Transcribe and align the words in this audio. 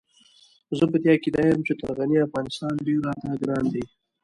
زه 0.77 0.83
په 0.91 0.97
دې 1.01 1.09
عقيده 1.15 1.41
يم 1.49 1.61
چې 1.67 1.73
تر 1.79 1.89
غني 1.97 2.17
افغانستان 2.27 2.73
ډېر 2.85 2.99
راته 3.07 3.27
ګران 3.41 3.65
دی. 3.73 3.83